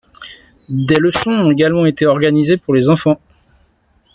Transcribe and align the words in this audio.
Des 0.87 0.95
leçons 0.95 1.29
ont 1.29 1.51
également 1.51 1.85
été 1.85 2.07
organisées 2.07 2.57
pour 2.57 2.73
les 2.73 2.89
enfants. 2.89 3.21